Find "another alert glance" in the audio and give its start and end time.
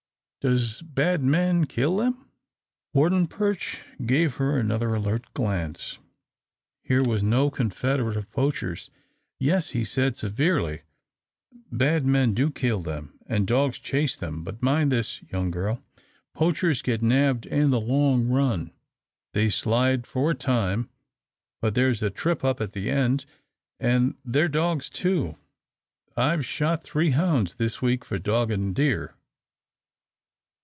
4.57-5.99